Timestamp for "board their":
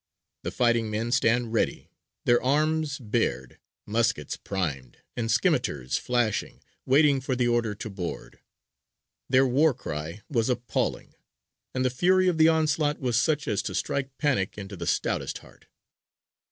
7.87-9.45